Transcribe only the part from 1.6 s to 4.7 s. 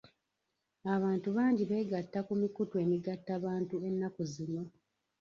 beegatta ku mikutu emigattabantu ennaku zino.